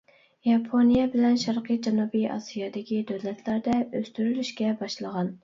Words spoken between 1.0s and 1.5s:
بىلەن